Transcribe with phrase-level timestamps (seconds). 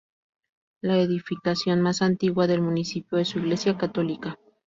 [0.81, 4.39] La edificación más antigua del municipio es su Iglesia Católica.